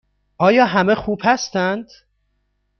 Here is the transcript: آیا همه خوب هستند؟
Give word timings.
آیا 0.37 0.65
همه 0.65 0.95
خوب 0.95 1.21
هستند؟ 1.23 1.89